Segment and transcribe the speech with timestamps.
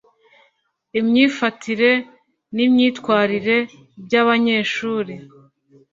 [0.99, 1.91] imyifatire
[2.55, 3.57] n imyitwarire
[4.03, 5.13] by abanyeshuri